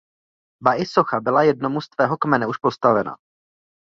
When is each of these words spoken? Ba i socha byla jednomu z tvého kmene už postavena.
Ba 0.63 0.71
i 0.75 0.85
socha 0.85 1.19
byla 1.19 1.43
jednomu 1.43 1.81
z 1.81 1.89
tvého 1.89 2.17
kmene 2.17 2.47
už 2.47 2.57
postavena. 2.57 3.17